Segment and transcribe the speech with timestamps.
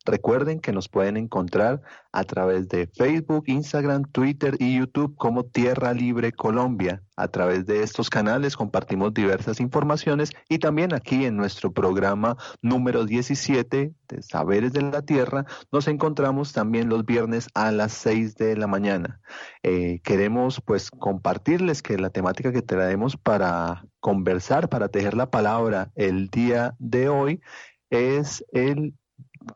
[0.05, 1.81] Recuerden que nos pueden encontrar
[2.11, 7.03] a través de Facebook, Instagram, Twitter y YouTube como Tierra Libre Colombia.
[7.15, 13.05] A través de estos canales compartimos diversas informaciones y también aquí en nuestro programa número
[13.05, 18.55] 17 de Saberes de la Tierra nos encontramos también los viernes a las 6 de
[18.55, 19.19] la mañana.
[19.63, 25.91] Eh, queremos pues compartirles que la temática que traemos para conversar, para tejer la palabra
[25.95, 27.41] el día de hoy
[27.89, 28.93] es el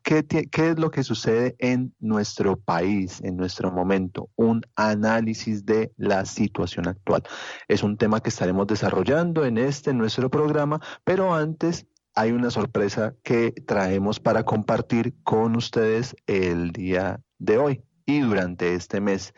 [0.04, 4.30] ¿Qué, es lo que sucede en nuestro país, en nuestro momento?
[4.36, 7.24] Un análisis de la situación actual.
[7.68, 13.16] Es un tema que estaremos desarrollando en este, nuestro programa, pero antes hay una sorpresa
[13.24, 19.34] que traemos para compartir con ustedes el día de hoy y durante este mes.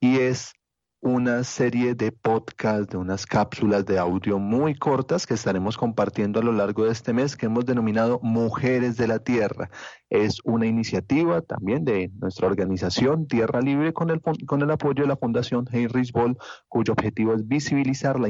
[0.00, 0.54] Y es
[1.00, 6.42] una serie de podcasts, de unas cápsulas de audio muy cortas que estaremos compartiendo a
[6.42, 9.70] lo largo de este mes que hemos denominado Mujeres de la Tierra.
[10.10, 15.08] Es una iniciativa también de nuestra organización Tierra Libre con el, con el apoyo de
[15.08, 16.36] la Fundación Heinrich Boll,
[16.68, 18.28] cuyo objetivo es visibilizar la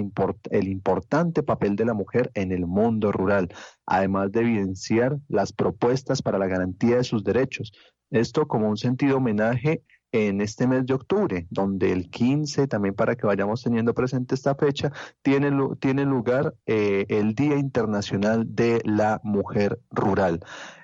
[0.51, 3.49] el importante papel de la mujer en el mundo rural,
[3.87, 7.73] además de evidenciar las propuestas para la garantía de sus derechos.
[8.11, 9.83] Esto como un sentido homenaje
[10.17, 14.55] en este mes de octubre, donde el 15, también para que vayamos teniendo presente esta
[14.55, 14.91] fecha,
[15.23, 20.41] tiene, lugar eh, el Día Internacional de la Mujer Rural.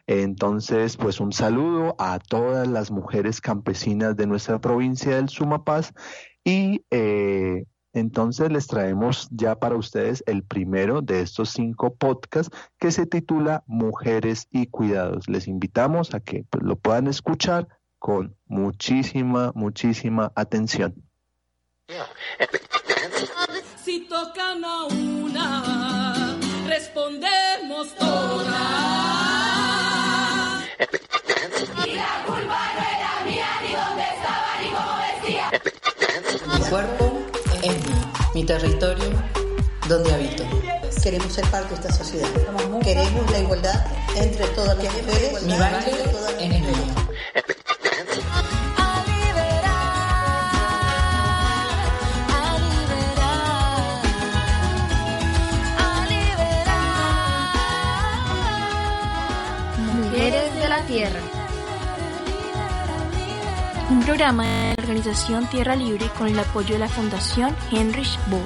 [0.07, 5.93] Entonces, pues un saludo a todas las mujeres campesinas de nuestra provincia del Sumapaz
[6.45, 7.65] y eh,
[7.95, 13.65] entonces les traemos ya para ustedes el primero de estos cinco podcasts que se titula
[13.67, 15.29] Mujeres y Cuidados.
[15.29, 17.69] Les invitamos a que pues, lo puedan escuchar,
[18.03, 20.93] con muchísima, muchísima atención.
[23.85, 26.37] Si tocan a una,
[26.67, 28.49] respondemos todas.
[31.87, 35.47] Y la culpa no era mía, ni dónde estaba, ni como decía.
[36.59, 37.05] Mi cuerpo
[37.63, 38.03] es mío,
[38.35, 39.11] mi territorio,
[39.89, 40.43] donde habito.
[41.01, 42.29] Queremos ser parte de esta sociedad.
[42.83, 43.87] Queremos la igualdad
[44.17, 45.43] entre todas las mujeres.
[45.45, 45.93] Mi baile
[46.41, 47.03] en el mío.
[60.81, 61.21] Tierra.
[63.91, 68.41] Un programa de la organización Tierra Libre con el apoyo de la Fundación Heinrich Böll.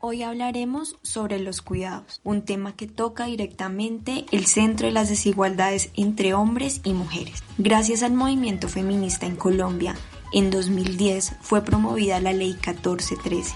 [0.00, 5.90] Hoy hablaremos sobre los cuidados, un tema que toca directamente el centro de las desigualdades
[5.96, 7.44] entre hombres y mujeres.
[7.58, 9.94] Gracias al movimiento feminista en Colombia,
[10.32, 13.54] en 2010 fue promovida la Ley 1413,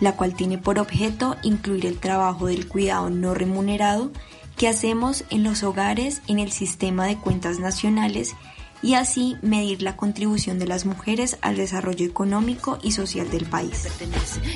[0.00, 4.12] la cual tiene por objeto incluir el trabajo del cuidado no remunerado
[4.56, 8.34] qué hacemos en los hogares en el sistema de cuentas nacionales
[8.82, 13.88] y así medir la contribución de las mujeres al desarrollo económico y social del país.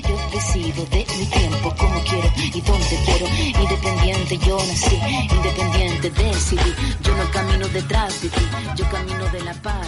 [0.02, 3.26] Yo decido de mi tiempo como quiero y donde quiero.
[3.62, 4.96] Independiente yo nací,
[5.34, 6.74] independiente decidí.
[7.02, 8.42] Yo no camino detrás de ti,
[8.76, 9.86] yo camino de la para.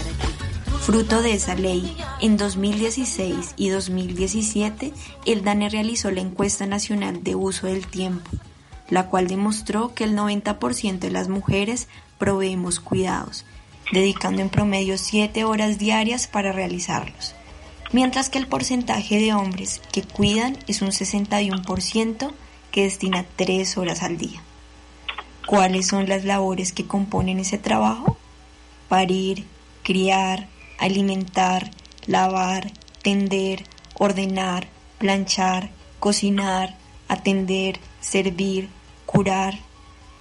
[0.80, 4.94] Fruto de esa ley, en 2016 y 2017,
[5.26, 8.30] el DANE realizó la encuesta nacional de uso del tiempo,
[8.90, 11.88] la cual demostró que el 90% de las mujeres
[12.18, 13.44] proveemos cuidados,
[13.92, 17.34] dedicando en promedio 7 horas diarias para realizarlos,
[17.92, 22.32] mientras que el porcentaje de hombres que cuidan es un 61%
[22.70, 24.42] que destina 3 horas al día.
[25.46, 28.18] ¿Cuáles son las labores que componen ese trabajo?
[28.88, 29.46] Parir,
[29.82, 30.48] criar,
[30.78, 31.70] alimentar,
[32.06, 32.70] lavar,
[33.02, 33.64] tender,
[33.94, 34.68] ordenar,
[34.98, 35.70] planchar,
[36.00, 36.76] cocinar,
[37.08, 38.68] atender, servir,
[39.08, 39.58] curar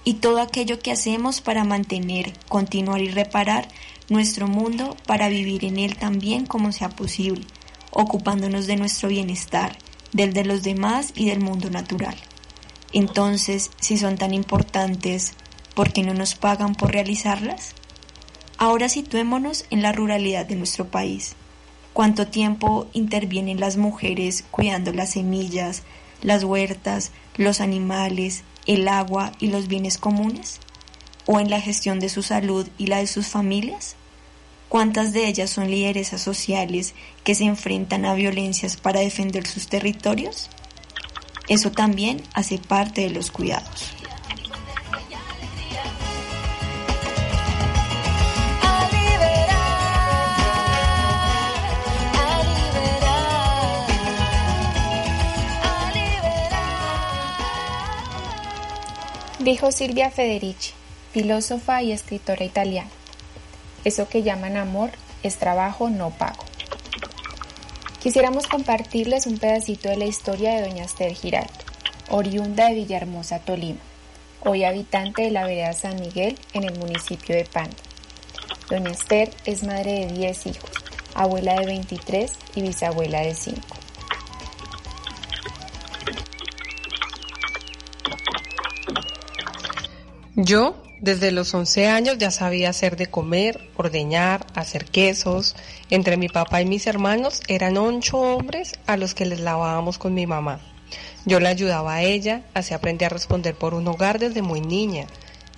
[0.02, 3.68] y todo aquello que hacemos para mantener, continuar y reparar
[4.08, 7.44] nuestro mundo para vivir en él también como sea posible,
[7.90, 9.76] ocupándonos de nuestro bienestar,
[10.14, 12.16] del de los demás y del mundo natural.
[12.94, 15.34] Entonces, si son tan importantes,
[15.74, 17.74] ¿por qué no nos pagan por realizarlas?
[18.56, 21.36] Ahora situémonos en la ruralidad de nuestro país.
[21.92, 25.82] ¿Cuánto tiempo intervienen las mujeres cuidando las semillas,
[26.22, 30.60] las huertas, los animales, el agua y los bienes comunes?
[31.26, 33.96] ¿O en la gestión de su salud y la de sus familias?
[34.68, 36.94] ¿Cuántas de ellas son lideresas sociales
[37.24, 40.50] que se enfrentan a violencias para defender sus territorios?
[41.48, 43.97] Eso también hace parte de los cuidados.
[59.48, 60.74] Dijo Silvia Federici,
[61.10, 62.90] filósofa y escritora italiana.
[63.82, 64.90] Eso que llaman amor
[65.22, 66.44] es trabajo no pago.
[68.02, 71.50] Quisiéramos compartirles un pedacito de la historia de doña Esther Giraldo,
[72.10, 73.80] oriunda de Villahermosa, Tolima,
[74.44, 77.74] hoy habitante de la vereda San Miguel en el municipio de Panda.
[78.68, 80.70] Doña Esther es madre de 10 hijos,
[81.14, 83.62] abuela de 23 y bisabuela de 5.
[90.34, 95.56] Yo, desde los 11 años, ya sabía hacer de comer, ordeñar, hacer quesos.
[95.90, 100.14] Entre mi papá y mis hermanos eran ocho hombres a los que les lavábamos con
[100.14, 100.60] mi mamá.
[101.24, 105.06] Yo la ayudaba a ella, así aprendí a responder por un hogar desde muy niña.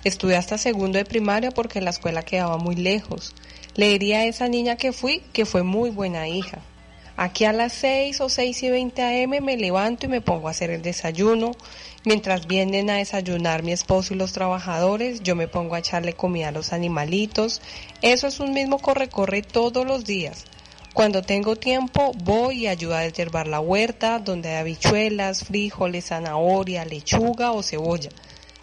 [0.03, 3.35] Estudié hasta segundo de primaria porque la escuela quedaba muy lejos.
[3.75, 6.59] Le diría a esa niña que fui que fue muy buena hija.
[7.17, 10.51] Aquí a las 6 o 6 y 20 am me levanto y me pongo a
[10.51, 11.51] hacer el desayuno.
[12.03, 16.47] Mientras vienen a desayunar mi esposo y los trabajadores, yo me pongo a echarle comida
[16.47, 17.61] a los animalitos.
[18.01, 20.45] Eso es un mismo corre-corre todos los días.
[20.93, 26.83] Cuando tengo tiempo, voy y ayudo a deshiervar la huerta, donde hay habichuelas, frijoles, zanahoria,
[26.85, 28.09] lechuga o cebolla.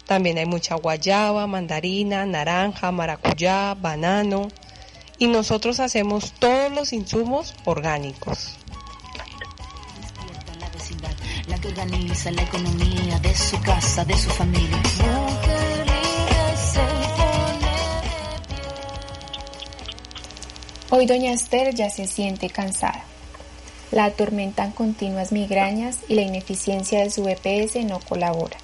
[0.05, 4.49] También hay mucha guayaba, mandarina, naranja, maracuyá, banano.
[5.19, 8.55] Y nosotros hacemos todos los insumos orgánicos.
[11.47, 14.77] la que organiza la economía de su casa, de su familia.
[20.91, 23.03] Hoy doña Esther ya se siente cansada.
[23.91, 28.57] La atormentan continuas migrañas y la ineficiencia de su EPS no colabora.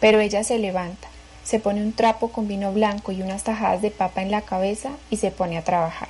[0.00, 1.05] Pero ella se levanta,
[1.46, 4.90] se pone un trapo con vino blanco y unas tajadas de papa en la cabeza
[5.10, 6.08] y se pone a trabajar.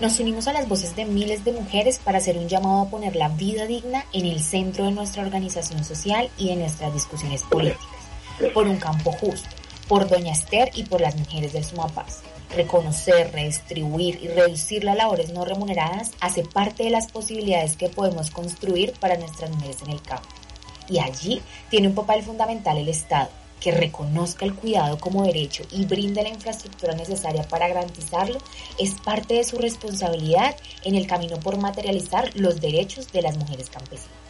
[0.00, 3.14] Nos unimos a las voces de miles de mujeres para hacer un llamado a poner
[3.14, 7.84] la vida digna en el centro de nuestra organización social y de nuestras discusiones políticas,
[8.54, 9.48] por un campo justo,
[9.88, 12.22] por Doña Esther y por las mujeres del Sumapaz.
[12.56, 18.30] Reconocer, redistribuir y reducir las labores no remuneradas hace parte de las posibilidades que podemos
[18.30, 20.28] construir para nuestras mujeres en el campo.
[20.88, 25.84] Y allí tiene un papel fundamental el Estado, que reconozca el cuidado como derecho y
[25.84, 28.38] brinde la infraestructura necesaria para garantizarlo,
[28.78, 30.54] es parte de su responsabilidad
[30.84, 34.24] en el camino por materializar los derechos de las mujeres campesinas.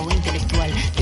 [0.00, 0.61] o intelectual.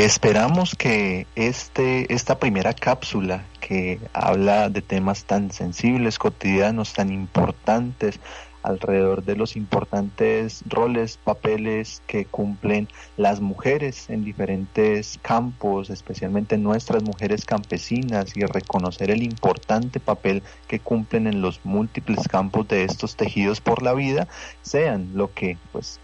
[0.00, 8.18] Esperamos que este, esta primera cápsula que habla de temas tan sensibles, cotidianos, tan importantes,
[8.62, 12.88] alrededor de los importantes roles, papeles que cumplen
[13.18, 20.80] las mujeres en diferentes campos, especialmente nuestras mujeres campesinas, y reconocer el importante papel que
[20.80, 24.28] cumplen en los múltiples campos de estos tejidos por la vida,
[24.62, 26.00] sean lo que pues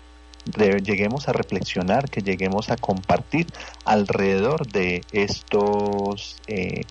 [0.82, 3.46] lleguemos a reflexionar, que lleguemos a compartir
[3.84, 6.84] alrededor de estos eh,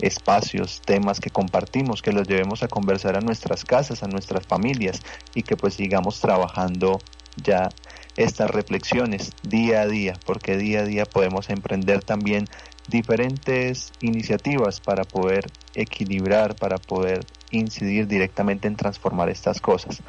[0.00, 5.00] espacios, temas que compartimos, que los llevemos a conversar a nuestras casas, a nuestras familias
[5.34, 6.98] y que pues sigamos trabajando
[7.36, 7.68] ya
[8.16, 12.46] estas reflexiones día a día, porque día a día podemos emprender también
[12.88, 20.02] diferentes iniciativas para poder equilibrar, para poder incidir directamente en transformar estas cosas.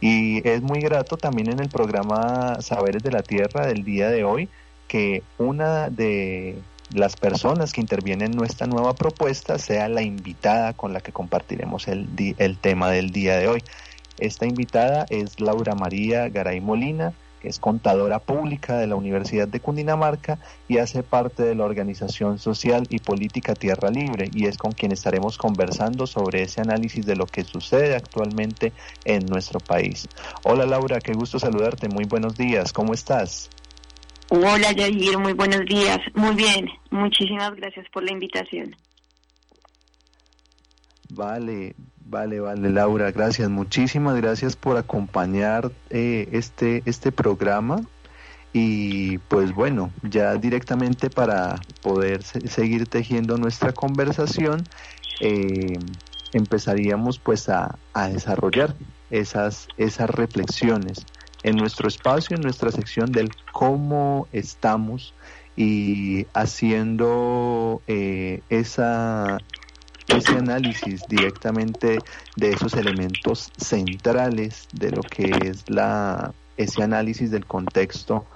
[0.00, 4.24] Y es muy grato también en el programa Saberes de la Tierra del día de
[4.24, 4.48] hoy
[4.88, 6.58] que una de
[6.92, 11.86] las personas que intervienen en nuestra nueva propuesta sea la invitada con la que compartiremos
[11.86, 13.62] el, el tema del día de hoy.
[14.18, 19.60] Esta invitada es Laura María Garay Molina, que es contadora pública de la Universidad de
[19.60, 24.72] Cundinamarca y hace parte de la organización social y política Tierra Libre y es con
[24.72, 28.72] quien estaremos conversando sobre ese análisis de lo que sucede actualmente
[29.04, 30.08] en nuestro país.
[30.44, 33.50] Hola Laura, qué gusto saludarte, muy buenos días, ¿cómo estás?
[34.28, 38.76] Hola Yair, muy buenos días, muy bien, muchísimas gracias por la invitación.
[41.12, 41.74] Vale,
[42.10, 43.48] Vale, vale, Laura, gracias.
[43.50, 47.82] Muchísimas gracias por acompañar eh, este, este programa.
[48.52, 54.64] Y pues bueno, ya directamente para poder seguir tejiendo nuestra conversación,
[55.20, 55.78] eh,
[56.32, 57.78] empezaríamos pues a,
[58.12, 58.74] desarrollar
[59.12, 61.06] esas, esas reflexiones
[61.44, 65.14] en nuestro espacio, en nuestra sección del cómo estamos
[65.54, 69.38] y haciendo eh, esa,
[70.16, 71.98] ese análisis directamente
[72.36, 78.26] de esos elementos centrales de lo que es la ese análisis del contexto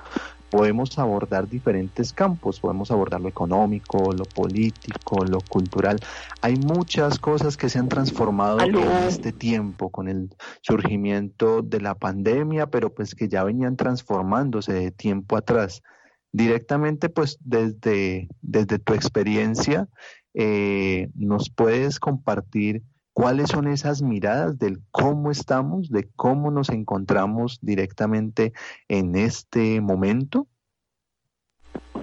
[0.55, 5.99] podemos abordar diferentes campos, podemos abordar lo económico, lo político, lo cultural.
[6.43, 8.77] Hay muchas cosas que se han transformado en
[9.09, 14.93] este tiempo con el surgimiento de la pandemia, pero pues que ya venían transformándose de
[14.93, 15.83] tiempo atrás.
[16.31, 19.89] Directamente, pues desde, desde tu experiencia,
[20.35, 27.59] eh, ¿nos puedes compartir cuáles son esas miradas del cómo estamos, de cómo nos encontramos
[27.63, 28.53] directamente
[28.89, 30.49] en este momento?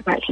[0.06, 0.24] Vale.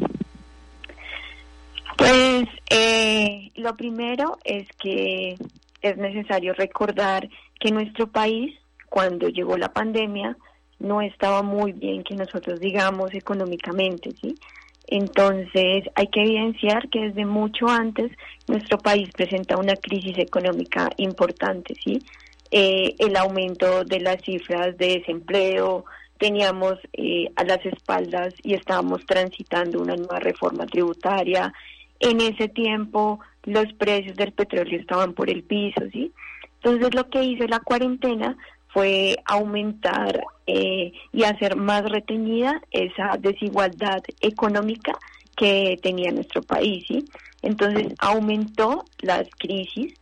[1.98, 5.36] Pues eh, lo primero es que
[5.82, 7.29] es necesario recordar
[7.60, 8.56] que nuestro país,
[8.89, 10.38] cuando llegó la pandemia,
[10.79, 14.36] no estaba muy bien que nosotros digamos económicamente, ¿sí?
[14.91, 18.12] Entonces, hay que evidenciar que desde mucho antes
[18.48, 22.00] nuestro país presenta una crisis económica importante, ¿sí?
[22.50, 25.86] Eh, el aumento de las cifras de desempleo,
[26.17, 31.53] teníamos eh, a las espaldas y estábamos transitando una nueva reforma tributaria.
[32.00, 36.12] En ese tiempo los precios del petróleo estaban por el piso, ¿sí?
[36.63, 38.36] Entonces lo que hizo la cuarentena
[38.70, 44.98] fue aumentar eh, y hacer más retenida esa desigualdad económica
[45.36, 46.86] que tenía nuestro país.
[47.42, 49.94] Entonces aumentó las crisis,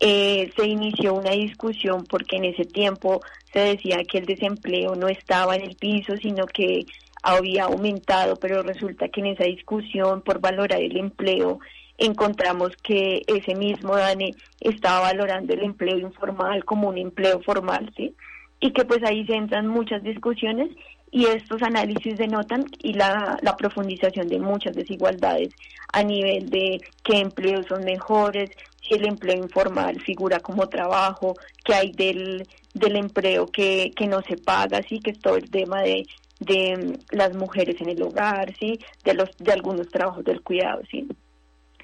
[0.00, 5.08] eh, se inició una discusión porque en ese tiempo se decía que el desempleo no
[5.08, 6.84] estaba en el piso, sino que
[7.22, 11.60] había aumentado, pero resulta que en esa discusión por valorar el empleo
[12.04, 18.14] encontramos que ese mismo DANE estaba valorando el empleo informal como un empleo formal, ¿sí?
[18.60, 20.70] Y que pues ahí se entran muchas discusiones
[21.10, 25.50] y estos análisis denotan y la, profundización de muchas desigualdades
[25.92, 31.74] a nivel de qué empleos son mejores, si el empleo informal figura como trabajo, qué
[31.74, 35.82] hay del, del empleo que, que no se paga, sí, que es todo el tema
[35.82, 36.06] de,
[36.40, 41.06] de las mujeres en el hogar, sí, de los de algunos trabajos del cuidado, sí.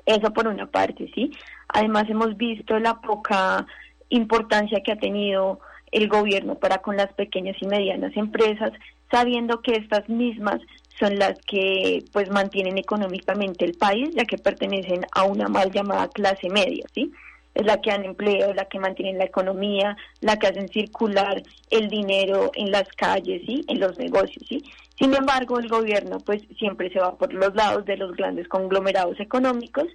[0.08, 1.30] Eso por una parte, ¿sí?
[1.68, 3.66] Además hemos visto la poca
[4.08, 5.60] importancia que ha tenido
[5.92, 8.72] el gobierno para con las pequeñas y medianas empresas,
[9.10, 10.62] sabiendo que estas mismas
[10.98, 16.08] son las que pues mantienen económicamente el país, ya que pertenecen a una mal llamada
[16.08, 17.12] clase media, ¿sí?
[17.58, 21.88] Es la que dan empleo, la que mantienen la economía, la que hacen circular el
[21.88, 23.64] dinero en las calles, ¿sí?
[23.66, 24.62] En los negocios, ¿sí?
[24.96, 29.18] Sin embargo, el gobierno pues siempre se va por los lados de los grandes conglomerados
[29.18, 29.88] económicos,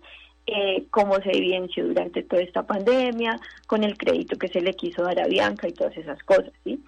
[0.45, 5.01] eh, como se evidenció durante toda esta pandemia, con el crédito que se le quiso
[5.03, 6.51] dar a Bianca y todas esas cosas.
[6.65, 6.83] ¿sí?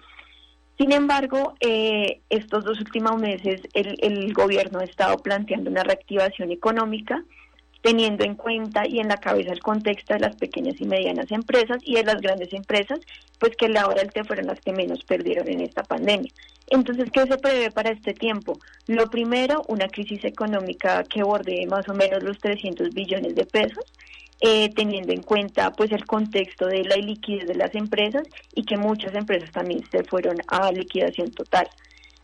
[0.76, 6.50] Sin embargo, eh, estos dos últimos meses el, el gobierno ha estado planteando una reactivación
[6.52, 7.24] económica
[7.86, 11.78] teniendo en cuenta y en la cabeza el contexto de las pequeñas y medianas empresas
[11.84, 12.98] y de las grandes empresas,
[13.38, 16.32] pues que la hora del té fueron las que menos perdieron en esta pandemia.
[16.66, 18.58] Entonces, ¿qué se prevé para este tiempo?
[18.88, 23.84] Lo primero, una crisis económica que borde más o menos los 300 billones de pesos,
[24.40, 28.76] eh, teniendo en cuenta pues el contexto de la liquidez de las empresas y que
[28.76, 31.68] muchas empresas también se fueron a liquidación total.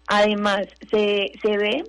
[0.09, 1.85] Además, se, se ve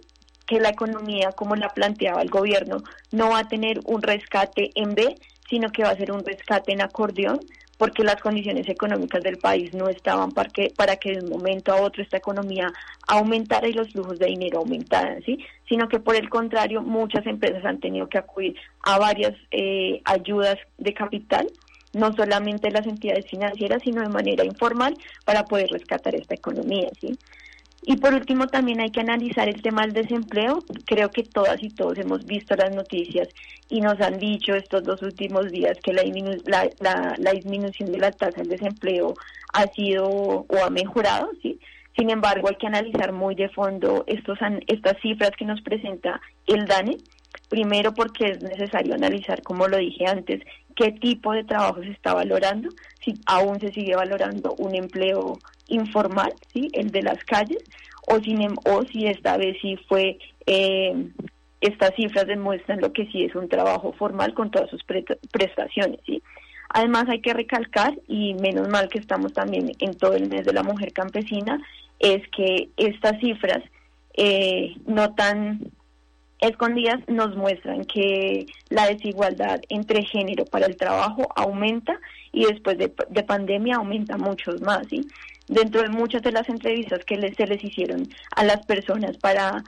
[0.46, 4.96] que la economía, como la planteaba el gobierno, no va a tener un rescate en
[4.96, 5.16] B,
[5.50, 7.40] sino que va a ser un rescate en acordeón,
[7.78, 11.74] porque las condiciones económicas del país no estaban para que, para que de un momento
[11.74, 12.72] a otro esta economía
[13.08, 15.40] aumentara y los flujos de dinero aumentaran, ¿sí?
[15.68, 20.58] sino que por el contrario muchas empresas han tenido que acudir a varias eh, ayudas
[20.78, 21.48] de capital,
[21.94, 24.96] no solamente las entidades financieras, sino de manera informal
[25.26, 26.90] para poder rescatar esta economía.
[27.02, 27.18] ¿sí?
[27.86, 30.64] Y por último, también hay que analizar el tema del desempleo.
[30.86, 33.28] Creo que todas y todos hemos visto las noticias
[33.70, 36.04] y nos han dicho estos dos últimos días que la,
[37.34, 39.16] disminución de la tasa de desempleo
[39.54, 41.60] ha sido o ha mejorado, ¿sí?
[41.98, 46.66] Sin embargo, hay que analizar muy de fondo estos, estas cifras que nos presenta el
[46.66, 46.98] DANE.
[47.50, 50.42] Primero porque es necesario analizar, como lo dije antes,
[50.76, 52.70] qué tipo de trabajo se está valorando,
[53.04, 56.70] si aún se sigue valorando un empleo informal, ¿sí?
[56.74, 57.64] el de las calles,
[58.08, 60.94] o, sin, em, o si esta vez sí fue, eh,
[61.62, 64.84] estas cifras demuestran lo que sí es un trabajo formal con todas sus
[65.32, 66.00] prestaciones.
[66.06, 66.22] ¿sí?
[66.70, 70.54] Además hay que recalcar, y menos mal que estamos también en todo el mes de
[70.54, 71.62] la mujer campesina,
[72.00, 73.64] es que estas cifras
[74.16, 75.62] eh, no tan
[76.44, 81.98] escondidas nos muestran que la desigualdad entre género para el trabajo aumenta
[82.32, 84.86] y después de, pandemia aumenta mucho más.
[84.90, 85.08] ¿sí?
[85.48, 89.64] Dentro de muchas de las entrevistas que se les hicieron a las personas para,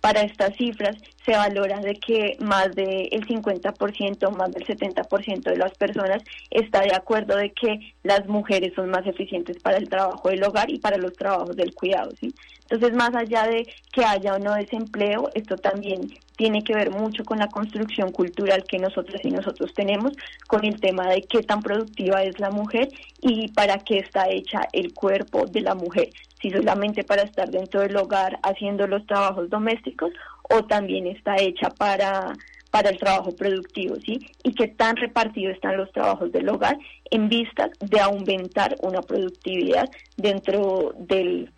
[0.00, 5.74] para estas cifras, se valora de que más del 50%, más del 70% de las
[5.74, 10.44] personas está de acuerdo de que las mujeres son más eficientes para el trabajo del
[10.44, 12.32] hogar y para los trabajos del cuidado, ¿sí?
[12.68, 17.24] Entonces, más allá de que haya o no desempleo, esto también tiene que ver mucho
[17.24, 20.12] con la construcción cultural que nosotros y nosotros tenemos,
[20.46, 22.88] con el tema de qué tan productiva es la mujer
[23.20, 27.80] y para qué está hecha el cuerpo de la mujer, si solamente para estar dentro
[27.80, 30.12] del hogar haciendo los trabajos domésticos
[30.50, 32.32] o también está hecha para
[32.76, 34.18] para el trabajo productivo, ¿sí?
[34.42, 36.76] Y qué tan repartidos están los trabajos del hogar
[37.10, 39.88] en vistas de aumentar una productividad
[40.18, 41.50] dentro del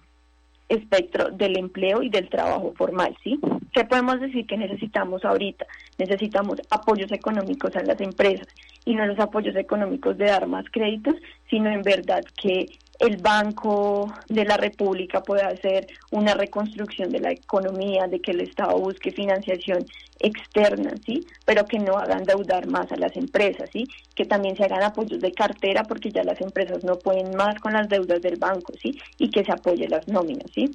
[0.69, 3.41] espectro del empleo y del trabajo formal, ¿sí?
[3.73, 5.67] ¿Qué podemos decir que necesitamos ahorita?
[5.99, 8.47] Necesitamos apoyos económicos a las empresas
[8.85, 11.17] y no los apoyos económicos de dar más créditos,
[11.51, 12.67] sino en verdad que
[12.99, 18.41] el Banco de la República pueda hacer una reconstrucción de la economía, de que el
[18.41, 19.87] Estado busque financiación
[20.19, 21.25] externa, ¿sí?
[21.45, 23.87] Pero que no hagan deudar más a las empresas, ¿sí?
[24.17, 27.73] Que también se hagan apoyos de cartera porque ya las empresas no pueden más con
[27.73, 28.99] las deudas del banco, ¿sí?
[29.17, 30.71] Y que se apoye las nóminas, ¿sí?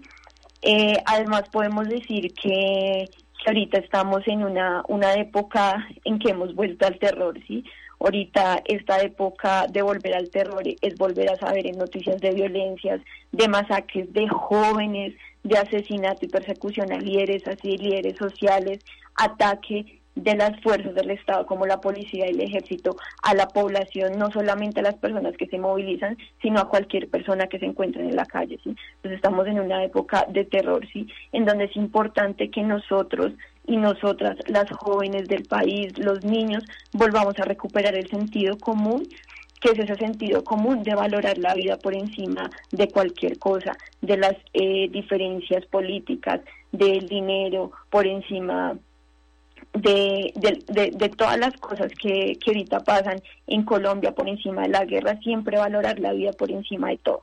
[0.61, 3.09] Eh, además podemos decir que,
[3.45, 7.65] ahorita estamos en una, una época en que hemos vuelto al terror, ¿sí?
[8.03, 12.99] Ahorita esta época de volver al terror es volver a saber en noticias de violencias,
[13.31, 15.13] de masacres de jóvenes,
[15.43, 18.79] de asesinato y persecución a líderes, así líderes sociales,
[19.15, 24.19] ataque de las fuerzas del Estado como la policía y el ejército a la población,
[24.19, 28.01] no solamente a las personas que se movilizan, sino a cualquier persona que se encuentre
[28.01, 28.59] en la calle.
[28.63, 28.75] ¿sí?
[28.97, 31.07] Entonces estamos en una época de terror, ¿sí?
[31.31, 33.31] en donde es importante que nosotros
[33.65, 39.07] y nosotras, las jóvenes del país, los niños, volvamos a recuperar el sentido común
[39.63, 44.17] que es ese sentido común de valorar la vida por encima de cualquier cosa, de
[44.17, 46.41] las eh, diferencias políticas,
[46.73, 48.77] del dinero por encima
[49.71, 54.83] de, de, todas las cosas que, que ahorita pasan en Colombia por encima de la
[54.83, 57.21] guerra, siempre valorar la vida por encima de todo.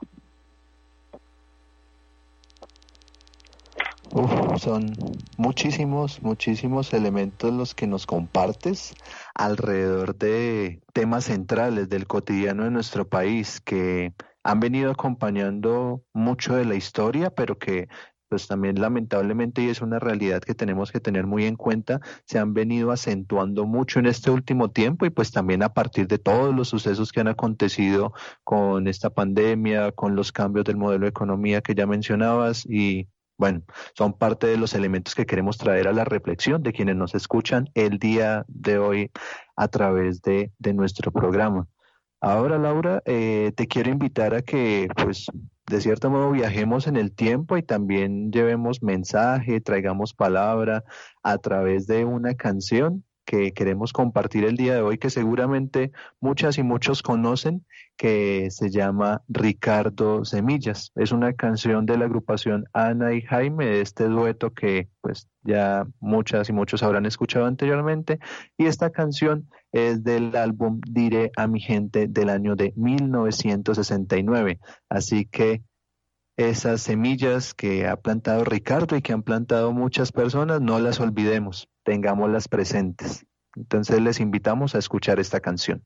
[4.59, 4.93] Son
[5.37, 8.95] muchísimos, muchísimos elementos los que nos compartes
[9.35, 16.65] alrededor de temas centrales del cotidiano de nuestro país que han venido acompañando mucho de
[16.65, 17.89] la historia, pero que
[18.29, 22.39] pues también lamentablemente, y es una realidad que tenemos que tener muy en cuenta, se
[22.39, 26.55] han venido acentuando mucho en este último tiempo y pues también a partir de todos
[26.55, 28.13] los sucesos que han acontecido
[28.45, 33.09] con esta pandemia, con los cambios del modelo de economía que ya mencionabas y
[33.41, 33.63] bueno,
[33.95, 37.71] son parte de los elementos que queremos traer a la reflexión de quienes nos escuchan
[37.73, 39.11] el día de hoy
[39.57, 41.67] a través de, nuestro programa.
[42.21, 45.25] Ahora, Laura, eh, te quiero invitar a que, pues,
[45.67, 50.85] de cierto modo viajemos en el tiempo y también llevemos mensaje, traigamos palabra
[51.23, 56.59] a través de una canción que queremos compartir el día de hoy, que seguramente muchas
[56.59, 57.65] y muchos conocen,
[57.97, 60.91] que se llama Ricardo Semillas.
[60.97, 65.87] Es una canción de la agrupación Ana y Jaime, de este dueto que pues ya
[66.01, 68.19] muchas y muchos habrán escuchado anteriormente.
[68.59, 74.59] Y esta canción es del álbum Diré a mi gente del año de 1969.
[74.89, 75.63] Así que
[76.49, 81.69] esas semillas que ha plantado Ricardo y que han plantado muchas personas, no las olvidemos,
[81.83, 83.27] tengámoslas presentes.
[83.57, 85.85] Entonces les invitamos a escuchar esta canción.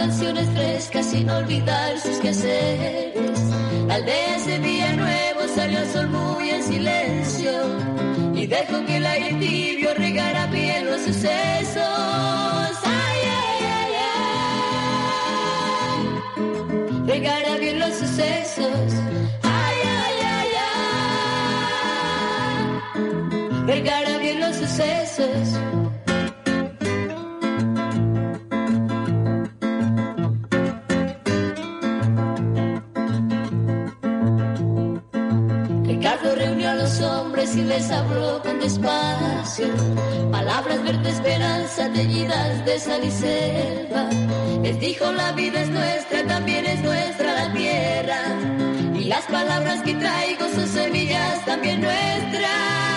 [0.00, 3.38] Canciones frescas sin olvidar sus quehaceres.
[3.86, 7.52] La aldea ese día nuevo salió el sol muy en silencio
[8.34, 11.84] y dejó que el aire tibio regara bien los sucesos.
[13.02, 13.92] Ay, ay, ay,
[16.38, 17.04] ay.
[17.06, 18.94] Regara bien los sucesos.
[19.42, 20.48] Ay, ay, ay,
[22.96, 23.62] ay.
[23.66, 25.58] Regara bien los sucesos.
[37.50, 39.68] Hombres y les habló con despacio.
[40.30, 44.08] Palabras verde esperanza teñidas de sal y selva.
[44.62, 48.20] Les dijo la vida es nuestra, también es nuestra la tierra.
[48.94, 52.89] Y las palabras que traigo son semillas también nuestras.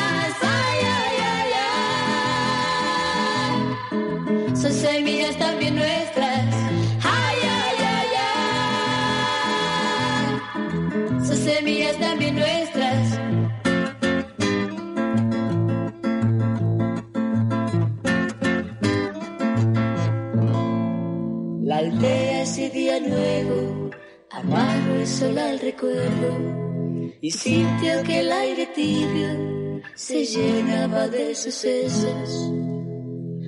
[23.00, 23.90] Día nuevo,
[24.32, 32.30] amargo el sol al recuerdo, y sintió que el aire tibio se llenaba de sucesos.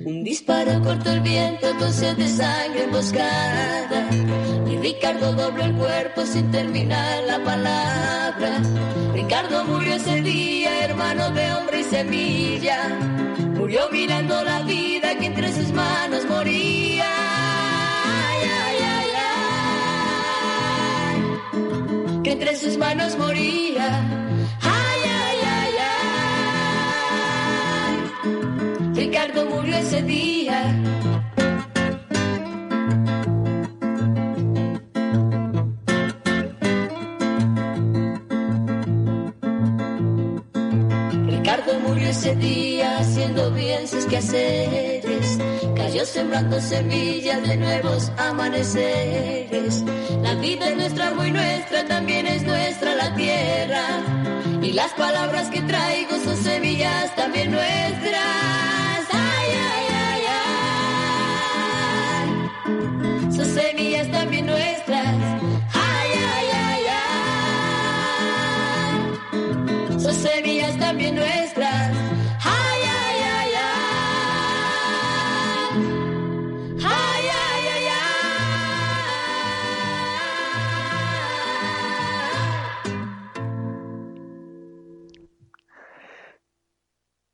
[0.04, 4.08] Un disparo cortó el viento con sed de sangre emboscada,
[4.68, 8.62] y Ricardo dobló el cuerpo sin terminar la palabra.
[9.12, 12.88] Ricardo murió ese día, hermano de hombre y semilla,
[13.54, 16.55] murió mirando la vida que entre sus manos moría.
[22.26, 23.86] Que entre sus manos moría.
[24.60, 25.74] Ay, ay, ay,
[28.24, 28.94] ay.
[28.94, 30.74] Ricardo murió ese día.
[42.08, 45.38] Ese día haciendo bien sus quehaceres.
[45.74, 49.82] Cayó sembrando semillas de nuevos amaneceres.
[50.22, 53.84] La vida es nuestra, muy nuestra, también es nuestra la tierra.
[54.62, 57.65] Y las palabras que traigo son semillas también nuestras.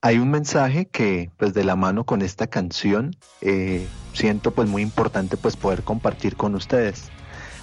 [0.04, 4.82] Hay un mensaje que, pues de la mano con esta canción, eh, siento pues muy
[4.82, 7.08] importante pues poder compartir con ustedes.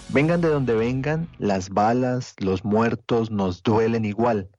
[0.07, 4.49] Vengan de donde vengan, las balas, los muertos nos duelen igual.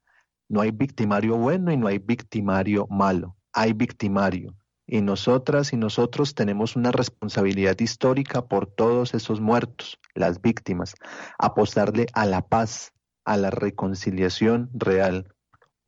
[0.50, 3.34] No hay victimario bueno y no hay victimario malo.
[3.54, 4.54] Hay victimario.
[4.86, 10.96] Y nosotras y nosotros tenemos una responsabilidad histórica por todos esos muertos, las víctimas.
[11.38, 12.92] Apostarle a la paz,
[13.24, 15.34] a la reconciliación real.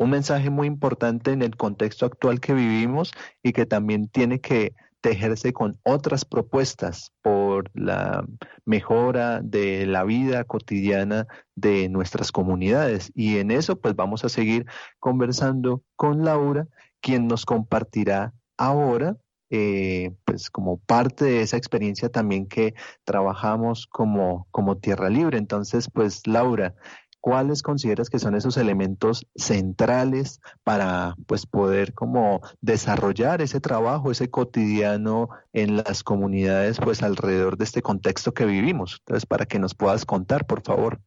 [0.02, 4.74] Un mensaje muy importante en el contexto actual que vivimos y que también tiene que
[5.00, 8.26] tejerse con otras propuestas por la
[8.64, 13.12] mejora de la vida cotidiana de nuestras comunidades.
[13.14, 14.66] Y en eso pues vamos a seguir
[14.98, 16.66] conversando con Laura,
[17.00, 19.16] quien nos compartirá ahora,
[19.50, 25.38] eh, pues como parte de esa experiencia también que trabajamos como, como Tierra Libre.
[25.38, 26.74] Entonces, pues Laura,
[27.22, 34.28] ¿cuáles consideras que son esos elementos centrales para pues poder como desarrollar ese trabajo, ese
[34.28, 38.96] cotidiano en las comunidades pues alrededor de este contexto que vivimos?
[38.98, 40.98] Entonces, para que nos puedas contar, por favor.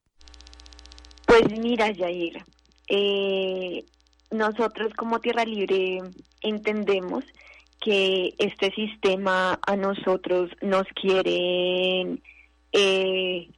[1.28, 2.42] Pues mira, Jair,
[2.88, 3.84] eh,
[4.32, 6.00] nosotros como Tierra Libre
[6.42, 7.26] entendemos
[7.82, 12.22] que este sistema a nosotros nos quieren
[12.72, 13.50] eh,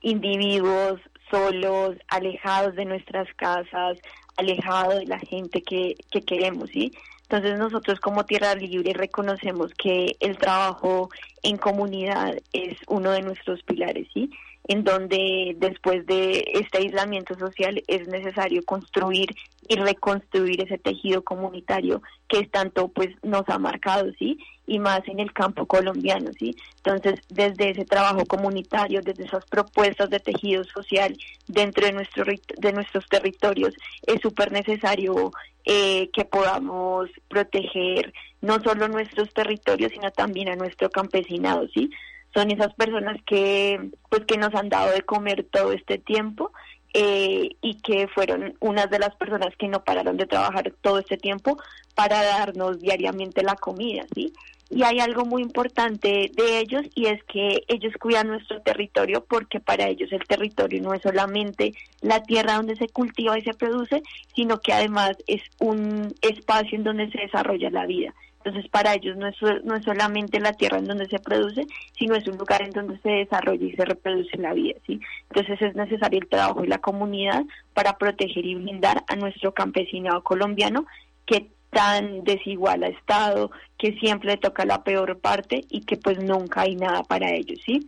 [0.00, 1.00] individuos
[1.32, 3.98] solos, alejados de nuestras casas,
[4.36, 6.92] alejados de la gente que, que queremos, ¿sí?
[7.22, 11.08] Entonces nosotros como Tierra Libre reconocemos que el trabajo
[11.42, 14.30] en comunidad es uno de nuestros pilares, ¿sí?
[14.68, 19.34] En donde después de este aislamiento social es necesario construir
[19.68, 24.38] y reconstruir ese tejido comunitario que tanto pues nos ha marcado, ¿sí?
[24.66, 26.56] Y más en el campo colombiano, ¿sí?
[26.76, 31.16] Entonces, desde ese trabajo comunitario, desde esas propuestas de tejido social
[31.48, 33.74] dentro de, nuestro, de nuestros territorios,
[34.06, 35.32] es súper necesario
[35.64, 41.90] eh, que podamos proteger no solo nuestros territorios, sino también a nuestro campesinado, ¿sí?
[42.34, 46.52] Son esas personas que, pues, que nos han dado de comer todo este tiempo
[46.94, 51.16] eh, y que fueron unas de las personas que no pararon de trabajar todo este
[51.16, 51.58] tiempo
[51.94, 54.32] para darnos diariamente la comida, ¿sí?
[54.68, 59.60] Y hay algo muy importante de ellos y es que ellos cuidan nuestro territorio porque
[59.60, 64.02] para ellos el territorio no es solamente la tierra donde se cultiva y se produce,
[64.34, 68.14] sino que además es un espacio en donde se desarrolla la vida.
[68.44, 72.14] Entonces para ellos no es, no es solamente la tierra en donde se produce, sino
[72.16, 74.74] es un lugar en donde se desarrolla y se reproduce la vida.
[74.86, 75.00] ¿sí?
[75.30, 80.22] Entonces es necesario el trabajo y la comunidad para proteger y blindar a nuestro campesinado
[80.24, 80.86] colombiano
[81.24, 86.18] que tan desigual ha estado, que siempre le toca la peor parte y que pues
[86.22, 87.86] nunca hay nada para ellos, ¿sí?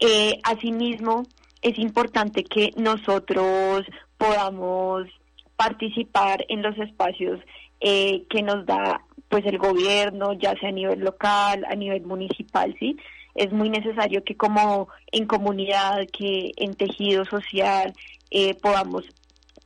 [0.00, 1.22] Eh, asimismo,
[1.62, 3.86] es importante que nosotros
[4.18, 5.06] podamos
[5.56, 7.40] participar en los espacios
[7.80, 12.74] eh, que nos da pues el gobierno, ya sea a nivel local, a nivel municipal,
[12.78, 12.96] ¿sí?
[13.34, 17.92] Es muy necesario que como en comunidad, que en tejido social
[18.30, 19.04] eh, podamos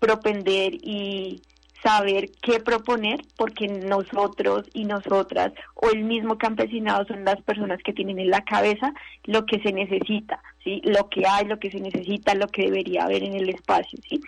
[0.01, 1.43] propender y
[1.83, 7.93] saber qué proponer, porque nosotros y nosotras o el mismo campesinado son las personas que
[7.93, 8.93] tienen en la cabeza
[9.25, 10.83] lo que se necesita, ¿sí?
[10.85, 13.99] lo que hay, lo que se necesita, lo que debería haber en el espacio.
[14.09, 14.21] ¿sí?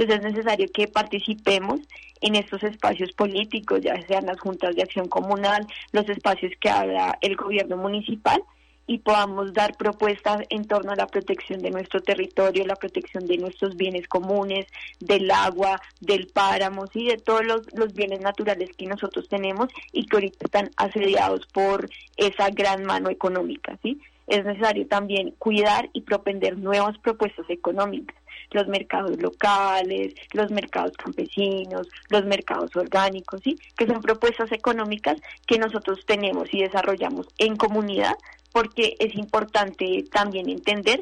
[0.00, 1.80] Entonces es necesario que participemos
[2.22, 7.18] en estos espacios políticos, ya sean las juntas de acción comunal, los espacios que haga
[7.20, 8.42] el gobierno municipal,
[8.86, 13.36] y podamos dar propuestas en torno a la protección de nuestro territorio, la protección de
[13.36, 14.66] nuestros bienes comunes,
[15.00, 20.16] del agua, del páramo y de todos los, bienes naturales que nosotros tenemos y que
[20.16, 23.78] ahorita están asediados por esa gran mano económica.
[23.82, 24.00] ¿sí?
[24.26, 28.16] Es necesario también cuidar y propender nuevas propuestas económicas
[28.52, 33.58] los mercados locales, los mercados campesinos, los mercados orgánicos, ¿sí?
[33.76, 38.14] que son propuestas económicas que nosotros tenemos y desarrollamos en comunidad
[38.52, 41.00] porque es importante también entender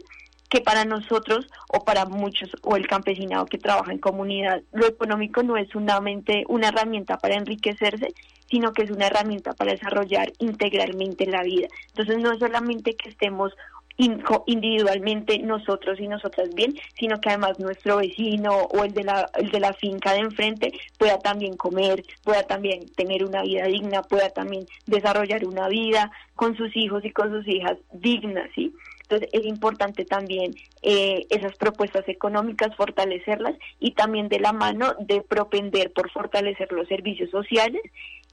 [0.49, 5.43] que para nosotros o para muchos o el campesinado que trabaja en comunidad, lo económico
[5.43, 8.15] no es solamente una herramienta para enriquecerse,
[8.51, 11.69] sino que es una herramienta para desarrollar integralmente la vida.
[11.89, 13.53] Entonces no es solamente que estemos
[13.99, 19.51] individualmente nosotros y nosotras bien, sino que además nuestro vecino o el de la, el
[19.51, 24.31] de la finca de enfrente pueda también comer, pueda también tener una vida digna, pueda
[24.31, 28.73] también desarrollar una vida con sus hijos y con sus hijas dignas, ¿sí?
[29.03, 35.23] Entonces es importante también eh, esas propuestas económicas, fortalecerlas y también de la mano de
[35.23, 37.81] propender por fortalecer los servicios sociales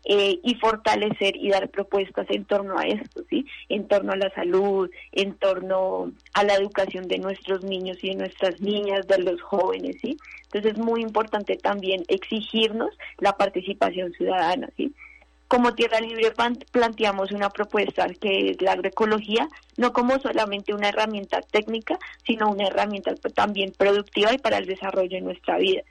[0.05, 3.45] eh, y fortalecer y dar propuestas en torno a esto, ¿sí?
[3.69, 8.15] En torno a la salud, en torno a la educación de nuestros niños y de
[8.15, 10.17] nuestras niñas, de los jóvenes, ¿sí?
[10.43, 14.93] Entonces es muy importante también exigirnos la participación ciudadana, ¿sí?
[15.47, 16.33] Como Tierra Libre
[16.71, 22.67] planteamos una propuesta que es la agroecología, no como solamente una herramienta técnica, sino una
[22.67, 25.83] herramienta también productiva y para el desarrollo de nuestra vida.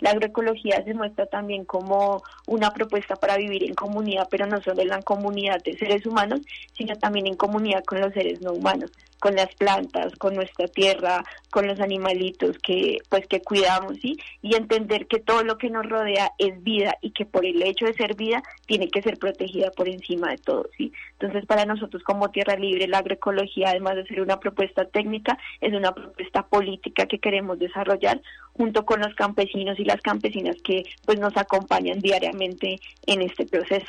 [0.00, 4.82] La agroecología se muestra también como una propuesta para vivir en comunidad, pero no solo
[4.82, 6.40] en la comunidad de seres humanos,
[6.74, 11.24] sino también en comunidad con los seres no humanos con las plantas, con nuestra tierra,
[11.50, 14.16] con los animalitos que pues que cuidamos, ¿sí?
[14.42, 17.86] Y entender que todo lo que nos rodea es vida y que por el hecho
[17.86, 20.92] de ser vida tiene que ser protegida por encima de todo, ¿sí?
[21.12, 25.72] Entonces, para nosotros como Tierra Libre, la agroecología, además de ser una propuesta técnica, es
[25.72, 28.20] una propuesta política que queremos desarrollar
[28.52, 33.86] junto con los campesinos y las campesinas que pues nos acompañan diariamente en este proceso.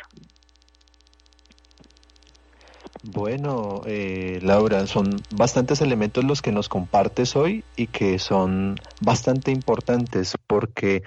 [3.11, 9.49] Bueno, eh, Laura, son bastantes elementos los que nos compartes hoy y que son bastante
[9.49, 11.01] importantes porque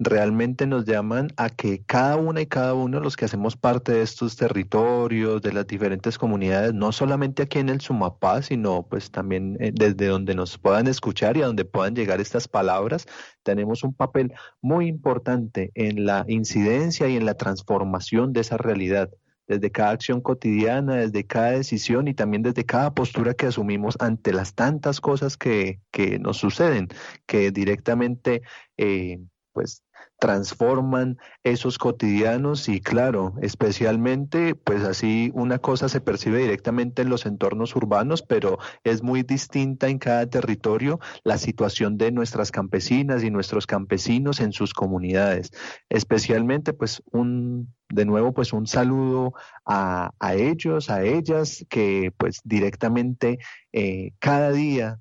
[0.00, 3.92] realmente nos llaman a que cada una y cada uno de los que hacemos parte
[3.92, 9.12] de estos territorios, de las diferentes comunidades, no solamente aquí en el Sumapá, sino pues
[9.12, 13.06] también eh, desde donde nos puedan escuchar y a donde puedan llegar estas palabras,
[13.44, 19.08] tenemos un papel muy importante en la incidencia y en la transformación de esa realidad
[19.46, 24.32] desde cada acción cotidiana, desde cada decisión y también desde cada postura que asumimos ante
[24.32, 26.88] las tantas cosas que, que nos suceden,
[27.26, 28.42] que directamente
[28.76, 29.18] eh,
[29.52, 29.82] pues
[30.24, 37.26] transforman esos cotidianos y claro, especialmente pues así una cosa se percibe directamente en los
[37.26, 43.30] entornos urbanos, pero es muy distinta en cada territorio la situación de nuestras campesinas y
[43.30, 45.50] nuestros campesinos en sus comunidades.
[45.90, 49.34] Especialmente pues un de nuevo pues un saludo
[49.66, 53.40] a, a ellos, a ellas que pues directamente
[53.74, 55.00] eh, cada día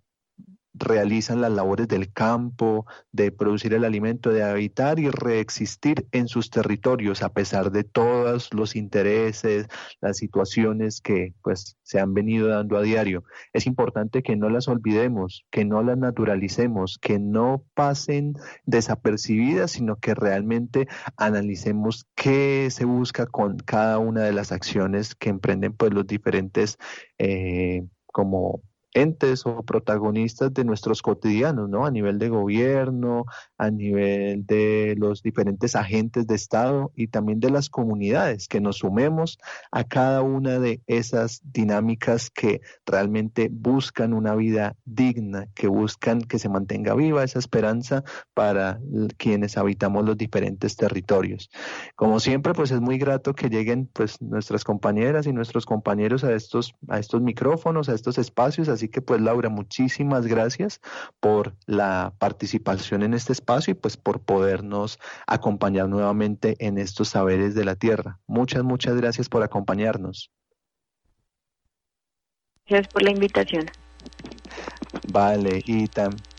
[0.73, 6.49] realizan las labores del campo, de producir el alimento, de habitar y reexistir en sus
[6.49, 9.67] territorios a pesar de todos los intereses,
[10.01, 13.23] las situaciones que pues se han venido dando a diario.
[13.53, 18.33] Es importante que no las olvidemos, que no las naturalicemos, que no pasen
[18.65, 25.29] desapercibidas, sino que realmente analicemos qué se busca con cada una de las acciones que
[25.29, 26.77] emprenden pues los diferentes
[27.17, 28.61] eh, como
[28.93, 31.85] entes o protagonistas de nuestros cotidianos, ¿no?
[31.85, 33.25] A nivel de gobierno,
[33.57, 38.77] a nivel de los diferentes agentes de Estado y también de las comunidades, que nos
[38.77, 39.39] sumemos
[39.71, 46.39] a cada una de esas dinámicas que realmente buscan una vida digna, que buscan que
[46.39, 48.03] se mantenga viva esa esperanza
[48.33, 48.79] para
[49.17, 51.49] quienes habitamos los diferentes territorios.
[51.95, 56.33] Como siempre, pues es muy grato que lleguen pues nuestras compañeras y nuestros compañeros a
[56.33, 60.81] estos, a estos micrófonos, a estos espacios, así que pues Laura, muchísimas gracias
[61.19, 67.55] por la participación en este espacio y pues por podernos acompañar nuevamente en estos saberes
[67.55, 68.19] de la tierra.
[68.27, 70.31] Muchas, muchas gracias por acompañarnos.
[72.65, 73.65] Gracias por la invitación.
[75.11, 76.32] Vale, y también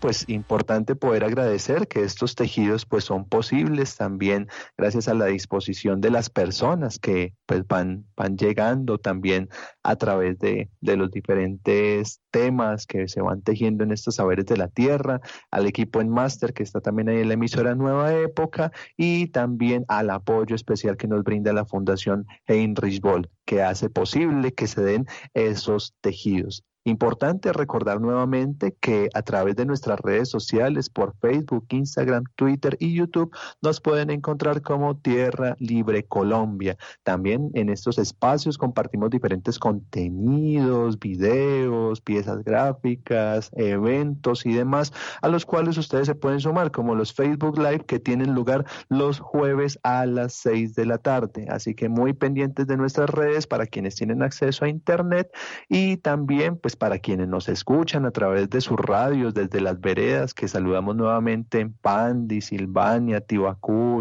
[0.00, 4.46] pues importante poder agradecer que estos tejidos pues son posibles también
[4.78, 9.48] gracias a la disposición de las personas que pues van, van llegando también
[9.82, 14.56] a través de, de los diferentes temas que se van tejiendo en estos saberes de
[14.56, 18.70] la tierra, al equipo en máster que está también ahí en la emisora Nueva Época
[18.96, 24.54] y también al apoyo especial que nos brinda la Fundación Heinrich Boll que hace posible
[24.54, 26.62] que se den esos tejidos.
[26.90, 32.94] Importante recordar nuevamente que a través de nuestras redes sociales, por Facebook, Instagram, Twitter y
[32.94, 33.30] YouTube,
[33.62, 36.76] nos pueden encontrar como Tierra Libre Colombia.
[37.04, 45.46] También en estos espacios compartimos diferentes contenidos, videos, piezas gráficas, eventos y demás, a los
[45.46, 50.06] cuales ustedes se pueden sumar, como los Facebook Live que tienen lugar los jueves a
[50.06, 51.46] las 6 de la tarde.
[51.50, 55.30] Así que muy pendientes de nuestras redes para quienes tienen acceso a Internet
[55.68, 60.32] y también, pues, para quienes nos escuchan a través de sus radios desde las veredas,
[60.32, 63.22] que saludamos nuevamente en Pandi, Silvania,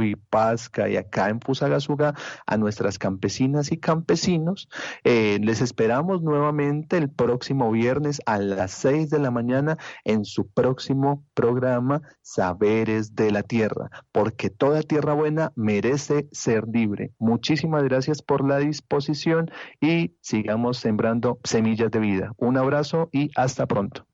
[0.02, 2.14] y Pasca y acá en Fusagasugá
[2.46, 4.70] a nuestras campesinas y campesinos.
[5.04, 10.48] Eh, les esperamos nuevamente el próximo viernes a las 6 de la mañana en su
[10.48, 17.12] próximo programa Saberes de la Tierra, porque toda tierra buena merece ser libre.
[17.20, 22.32] Muchísimas gracias por la disposición y sigamos sembrando semillas de vida.
[22.38, 24.06] Una abrazo y hasta pronto.